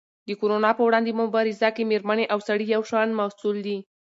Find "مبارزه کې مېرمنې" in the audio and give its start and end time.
1.21-2.25